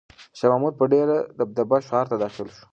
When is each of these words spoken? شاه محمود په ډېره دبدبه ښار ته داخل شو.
شاه 0.37 0.49
محمود 0.53 0.73
په 0.79 0.85
ډېره 0.93 1.15
دبدبه 1.37 1.77
ښار 1.87 2.05
ته 2.11 2.15
داخل 2.23 2.47
شو. 2.55 2.63